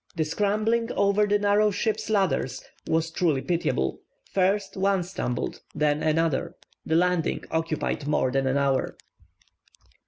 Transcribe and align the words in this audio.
The 0.15 0.25
scrambling 0.25 0.91
over 0.93 1.27
the 1.27 1.37
narrow 1.37 1.69
ship's 1.69 2.09
ladders 2.09 2.63
was 2.87 3.11
truly 3.11 3.43
pitiable; 3.43 4.01
first 4.31 4.75
one 4.75 5.03
stumbled, 5.03 5.61
and 5.75 5.79
then 5.79 6.01
another. 6.01 6.55
The 6.83 6.95
landing 6.95 7.43
occupied 7.51 8.07
more 8.07 8.31
than 8.31 8.47
an 8.47 8.57
hour. 8.57 8.97